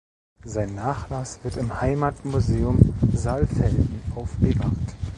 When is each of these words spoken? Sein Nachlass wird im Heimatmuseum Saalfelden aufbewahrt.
Sein 0.43 0.73
Nachlass 0.73 1.43
wird 1.43 1.57
im 1.57 1.79
Heimatmuseum 1.79 2.79
Saalfelden 3.13 4.01
aufbewahrt. 4.15 4.73